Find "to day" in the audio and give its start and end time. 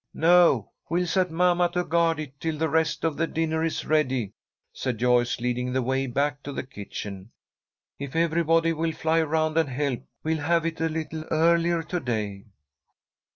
11.83-12.45